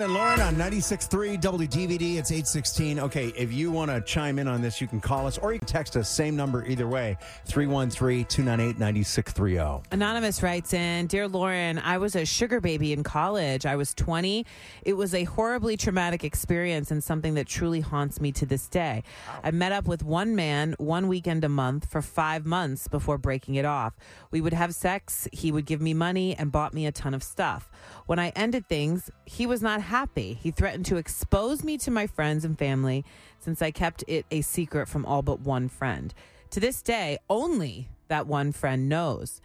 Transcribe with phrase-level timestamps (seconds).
[0.00, 2.18] And Lauren on 96.3 WDVD.
[2.18, 3.00] It's 816.
[3.00, 5.58] Okay, if you want to chime in on this, you can call us or you
[5.58, 6.08] can text us.
[6.08, 9.88] Same number either way 313 298 9630.
[9.90, 13.66] Anonymous writes in Dear Lauren, I was a sugar baby in college.
[13.66, 14.46] I was 20.
[14.82, 19.02] It was a horribly traumatic experience and something that truly haunts me to this day.
[19.42, 23.56] I met up with one man one weekend a month for five months before breaking
[23.56, 23.96] it off.
[24.30, 27.24] We would have sex, he would give me money, and bought me a ton of
[27.24, 27.68] stuff.
[28.06, 30.34] When I ended things, he was not happy.
[30.34, 33.04] He threatened to expose me to my friends and family
[33.38, 36.12] since I kept it a secret from all but one friend.
[36.50, 39.40] To this day, only that one friend knows.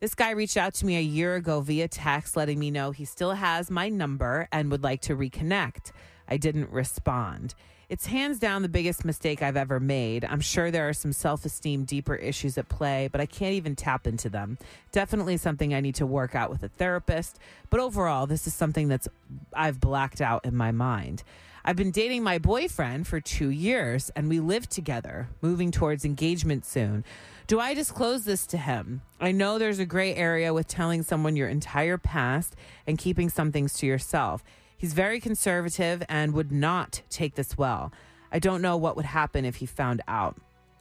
[0.00, 3.04] This guy reached out to me a year ago via text, letting me know he
[3.04, 5.90] still has my number and would like to reconnect.
[6.28, 7.54] I didn't respond.
[7.88, 10.22] It's hands down the biggest mistake I've ever made.
[10.26, 13.74] I'm sure there are some self esteem, deeper issues at play, but I can't even
[13.76, 14.58] tap into them.
[14.92, 17.38] Definitely something I need to work out with a therapist.
[17.70, 19.08] But overall, this is something that's
[19.54, 21.22] I've blacked out in my mind.
[21.64, 26.66] I've been dating my boyfriend for two years and we live together, moving towards engagement
[26.66, 27.04] soon.
[27.46, 29.00] Do I disclose this to him?
[29.18, 32.54] I know there's a gray area with telling someone your entire past
[32.86, 34.44] and keeping some things to yourself.
[34.78, 37.92] He's very conservative and would not take this well.
[38.30, 40.36] I don't know what would happen if he found out.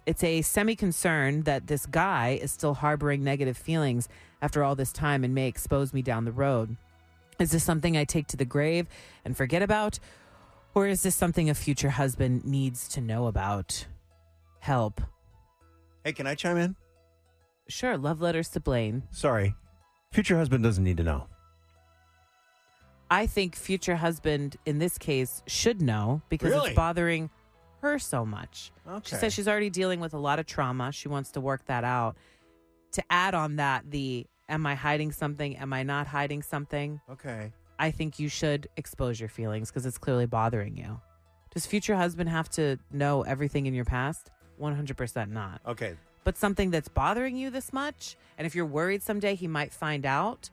[0.05, 4.07] It's a semi concern that this guy is still harboring negative feelings
[4.41, 6.77] after all this time and may expose me down the road.
[7.39, 8.87] Is this something I take to the grave
[9.25, 9.99] and forget about?
[10.75, 13.87] Or is this something a future husband needs to know about?
[14.59, 15.01] Help.
[16.03, 16.75] Hey, can I chime in?
[17.67, 19.03] Sure, love letters to Blaine.
[19.11, 19.55] Sorry.
[20.11, 21.27] Future husband doesn't need to know.
[23.09, 26.69] I think future husband in this case should know because Really?
[26.71, 27.29] it's bothering
[27.81, 28.71] her so much.
[28.85, 29.17] She Okay.
[29.17, 30.91] says she's already dealing with a lot of trauma.
[30.91, 32.17] She wants to work that out.
[32.93, 35.55] To add on that, the am I hiding something?
[35.57, 36.99] Am I not hiding something?
[37.09, 37.51] Okay.
[37.79, 40.99] I think you should expose your feelings because it's clearly bothering you.
[41.53, 44.31] Does future husband have to know everything in your past?
[44.59, 45.61] 100% not.
[45.65, 45.95] Okay.
[46.23, 50.05] But something that's bothering you this much, and if you're worried someday he might find
[50.05, 50.49] out,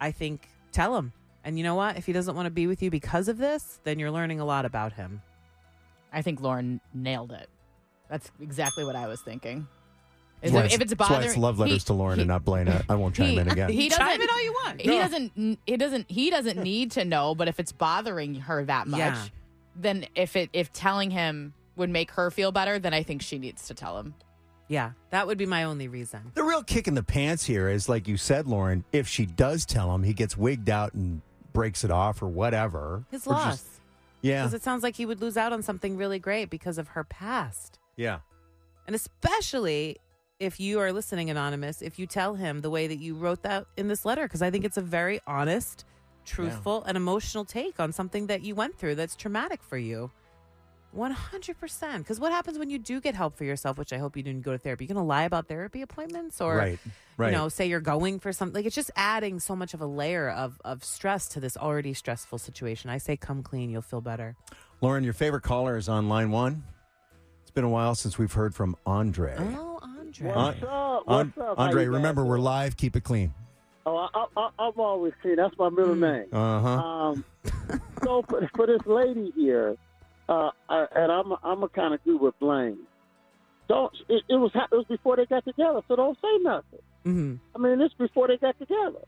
[0.00, 1.12] I think tell him.
[1.50, 1.96] And you know what?
[1.96, 4.44] If he doesn't want to be with you because of this, then you're learning a
[4.44, 5.20] lot about him.
[6.12, 7.48] I think Lauren nailed it.
[8.08, 9.66] That's exactly what I was thinking.
[10.40, 12.18] That's Is why if, if it's that's why bothering, it's love letters he- to Lauren
[12.18, 12.68] he- and not Blaine.
[12.68, 13.68] I, I won't chime he- in again.
[13.68, 14.22] He doesn't.
[14.22, 14.80] in all you want.
[14.80, 14.98] He No.
[14.98, 15.58] doesn't.
[15.66, 16.08] He doesn't.
[16.08, 17.34] He doesn't need to know.
[17.34, 19.24] But if it's bothering her that much, Yeah.
[19.74, 23.40] then if it if telling him would make her feel better, then I think she
[23.40, 24.14] needs to tell him.
[24.68, 26.30] Yeah, that would be my only reason.
[26.34, 29.66] The real kick in the pants here is, like you said, Lauren, if she does
[29.66, 31.22] tell him, he gets wigged out and
[31.52, 33.04] breaks it off or whatever.
[33.10, 33.80] His Or just- loss.
[34.22, 34.42] yeah.
[34.42, 37.04] Because it sounds like he would lose out on something really great because of her
[37.04, 37.78] past.
[37.96, 38.20] Yeah.
[38.86, 39.98] And especially
[40.38, 43.66] if you are listening, Anonymous, if you tell him the way that you wrote that
[43.76, 45.84] in this letter, because I think it's a very honest,
[46.24, 50.10] truthful, and emotional take on something that you went through that's traumatic for you.
[50.96, 51.98] 100%.
[51.98, 54.42] Because what happens when you do get help for yourself, which I hope you didn't
[54.42, 54.84] go to therapy?
[54.84, 56.78] You're going to lie about therapy appointments or, right.
[57.16, 57.32] Right.
[57.32, 58.54] you know, say you're going for something.
[58.54, 61.94] Like it's just adding so much of a layer of, of stress to this already
[61.94, 62.90] stressful situation.
[62.90, 64.36] I say come clean, you'll feel better.
[64.80, 66.64] Lauren, your favorite caller is on line one.
[67.42, 69.36] It's been a while since we've heard from Andre.
[69.38, 70.32] Oh, Andre.
[70.32, 71.06] What's up?
[71.06, 71.58] What's up?
[71.58, 72.76] Andre, remember, we're live.
[72.76, 73.34] Keep it clean.
[73.86, 75.36] Oh, I, I, I'm always clean.
[75.36, 76.26] That's my middle name.
[76.32, 76.68] Uh huh.
[76.68, 77.24] Um,
[78.04, 79.76] so for, for this lady here,
[80.30, 82.78] uh, I, and I'm I'm a kind of agree with Blaine.
[83.68, 86.80] Don't it, it was it was before they got together, so don't say nothing.
[87.04, 89.04] hmm I mean, it's before they got together.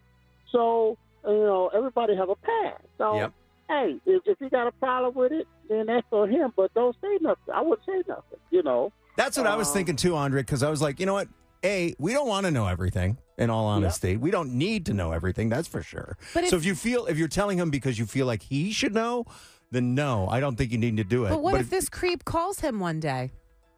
[0.50, 2.84] So you know, everybody have a past.
[2.98, 3.32] So Yep.
[3.68, 6.52] hey, if, if you got a problem with it, then that's on him.
[6.56, 7.54] But don't say nothing.
[7.54, 8.38] I wouldn't say nothing.
[8.50, 8.92] You know.
[9.16, 11.28] That's what I was Um, thinking too, Andre, because I was like, you know what?
[11.64, 14.16] A, we don't want to know everything, in all honesty.
[14.16, 16.16] We don't need to know everything, that's for sure.
[16.34, 18.72] But so if- if you feel, if you're telling him because you feel like he
[18.72, 19.26] should know,
[19.72, 21.30] then no, I don't think you need to do it.
[21.30, 23.32] But what if this creep calls him one day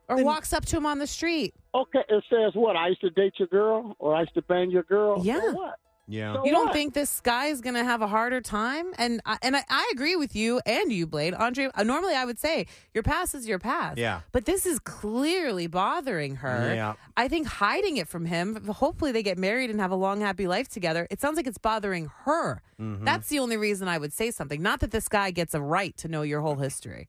[0.08, 1.54] or Then- walks up to him on the street?
[1.74, 2.76] Okay, it says what?
[2.76, 5.20] I used to date your girl, or I used to bang your girl.
[5.24, 5.40] Yeah.
[5.40, 5.76] So what?
[6.06, 6.34] Yeah.
[6.34, 6.74] So You don't what?
[6.74, 8.92] think this guy is going to have a harder time?
[8.98, 11.34] And I, and I, I agree with you and you, Blaine.
[11.34, 13.98] Andre, uh, normally I would say your past is your past.
[13.98, 14.20] Yeah.
[14.32, 16.74] But this is clearly bothering her.
[16.74, 16.94] Yeah.
[17.16, 20.46] I think hiding it from him, hopefully they get married and have a long, happy
[20.46, 21.06] life together.
[21.10, 22.60] It sounds like it's bothering her.
[22.80, 23.04] Mm-hmm.
[23.04, 24.60] That's the only reason I would say something.
[24.60, 27.08] Not that this guy gets a right to know your whole history.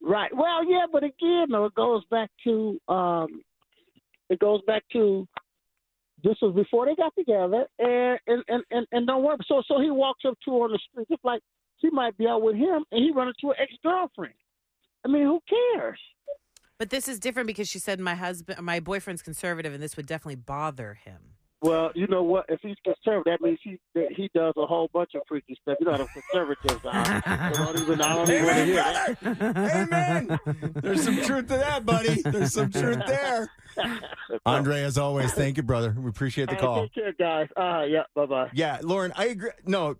[0.00, 0.34] Right.
[0.34, 3.42] Well, yeah, but again, though, it goes back to um,
[4.28, 5.26] it goes back to
[6.24, 9.36] this was before they got together, and and and and, and don't worry.
[9.46, 11.42] So so he walks up to her on the street, just like
[11.80, 14.34] she might be out with him, and he run into an ex girlfriend.
[15.04, 16.00] I mean, who cares?
[16.78, 20.06] But this is different because she said my husband, my boyfriend's conservative, and this would
[20.06, 21.34] definitely bother him.
[21.64, 22.44] Well, you know what?
[22.50, 25.78] If he's conservative, that means he that he does a whole bunch of freaky stuff.
[25.80, 27.22] You know how the conservatives are.
[27.24, 29.74] I don't even, I don't even want to hear that.
[29.74, 30.72] Amen.
[30.74, 32.20] There's some truth to that, buddy.
[32.20, 33.50] There's some truth there.
[34.46, 35.96] Andre, as always, thank you, brother.
[35.98, 36.82] We appreciate the Hey, call.
[36.82, 37.48] Take care, guys.
[37.56, 38.50] Uh, yeah, bye bye.
[38.52, 39.50] Yeah, Lauren, I agree.
[39.64, 39.96] No,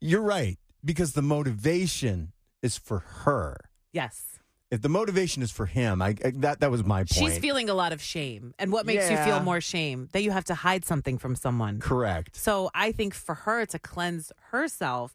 [0.00, 3.56] you're right because the motivation is for her.
[3.92, 4.39] Yes.
[4.70, 7.10] If the motivation is for him, I, I that that was my point.
[7.10, 8.54] She's feeling a lot of shame.
[8.58, 10.08] And what makes you feel more shame?
[10.12, 11.80] That you have to hide something from someone.
[11.80, 12.36] correct.
[12.36, 15.14] So I think for her to cleanse herself,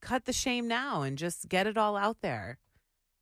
[0.00, 2.58] cut the shame now and just get it all out there.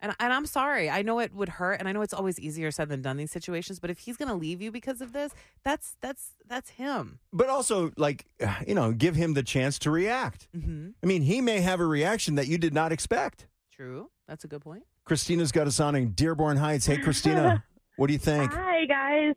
[0.01, 0.89] And and I'm sorry.
[0.91, 3.31] I know it would hurt and I know it's always easier said than done these
[3.33, 5.33] situations, but if he's going to leave you because of this,
[5.65, 7.19] that's that's that's him.
[7.33, 8.27] But also, like
[8.67, 10.47] you know, give him the chance to react.
[10.57, 10.95] Mhm.
[11.03, 13.47] I mean, he may have a reaction that you did not expect.
[13.83, 14.11] True.
[14.29, 14.85] That's a good point.
[15.05, 16.87] Christina's got us on in Dearborn Heights.
[16.87, 17.65] Hey, Christina,
[17.97, 18.53] what do you think?
[18.53, 19.35] Hi, guys.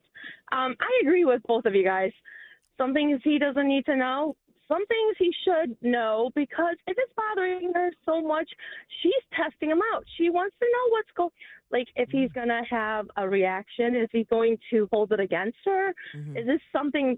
[0.51, 2.11] Um, I agree with both of you guys.
[2.77, 4.35] Some things he doesn't need to know.
[4.67, 8.47] Some things he should know because if it's bothering her so much,
[9.01, 10.03] she's testing him out.
[10.15, 11.29] She wants to know what's going.
[11.71, 15.91] Like, if he's gonna have a reaction, is he going to hold it against her?
[16.15, 16.39] Mhm.
[16.39, 17.17] Is this something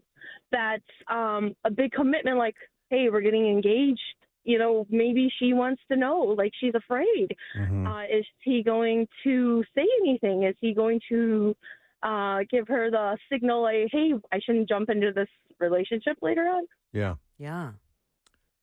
[0.49, 2.37] that's um, a big commitment?
[2.37, 2.55] Like,
[2.89, 3.99] hey, we're getting engaged.
[4.47, 6.19] You know, maybe she wants to know.
[6.37, 7.35] Like, she's afraid.
[7.57, 7.85] Mhm.
[7.85, 10.43] Uh, is he going to say anything?
[10.43, 11.53] Is he going to
[12.01, 15.27] uh, give her the signal, like, hey, I shouldn't jump into this
[15.59, 16.63] relationship later on?
[16.93, 17.71] Yeah, Yeah.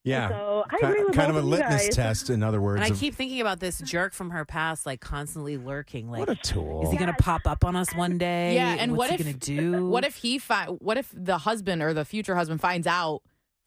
[0.04, 0.28] yeah.
[0.28, 1.94] So I Ki- agree with kind of a litmus guys.
[1.96, 2.76] test, in other words.
[2.76, 6.20] And I of- keep thinking about this jerk from her past like constantly lurking like
[6.20, 6.84] what a tool.
[6.84, 8.54] is he going to pop up on us one day?
[8.54, 9.87] Yeah, and What's what he if going to do?
[9.88, 13.20] What if he fi- What if the husband or the future husband finds out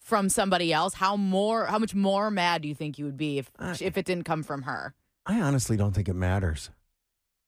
[0.07, 0.93] from somebody else?
[0.93, 1.65] How more?
[1.65, 4.23] How much more mad do you think you would be if I- if it didn't
[4.23, 4.93] come from her?
[5.25, 6.69] I honestly don't think it matters.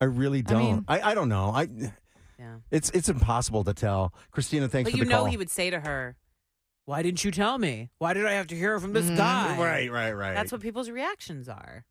[0.00, 0.58] I really don't.
[0.62, 1.50] mean- I, I, don't know.
[1.54, 1.68] I
[2.38, 2.56] Yeah.
[2.70, 4.12] it's it's impossible to tell.
[4.30, 5.24] Christina, thanks But for you know call.
[5.26, 6.16] he would say to her,
[6.84, 7.88] "Why didn't you tell me?
[7.98, 9.16] Why did I have to hear from this Mhm.
[9.16, 10.34] guy?" right, right, right.
[10.34, 11.84] That's what people's reactions are.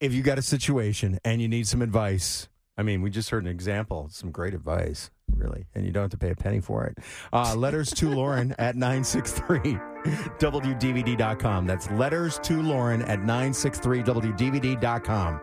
[0.00, 3.44] if you got a situation and you need some advice, I mean, we just heard
[3.44, 6.84] an example, some great advice, really, and you don't have to pay a penny for
[6.86, 6.98] it.
[7.32, 11.66] Uh, letters to Lauren at 963 WDVD.com.
[11.66, 15.40] That's letters to Lauren at 963 WDVD.com.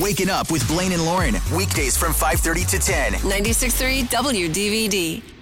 [0.00, 1.34] Waking up with Blaine and Lauren.
[1.54, 3.12] Weekdays from 5:30 to 10.
[3.14, 5.39] 96.3 WDVD.